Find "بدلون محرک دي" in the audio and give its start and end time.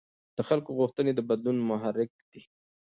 1.29-2.41